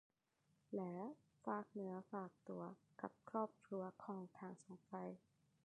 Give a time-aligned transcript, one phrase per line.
[0.75, 0.95] และ
[1.45, 2.63] ฝากเนื้อฝากตัว
[3.01, 5.09] กับครอบครัวของทั้งสองฝ่าย